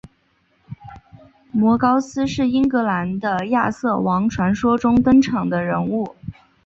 [1.51, 6.15] 摩高斯是英格兰的亚瑟王传说中登场的人物。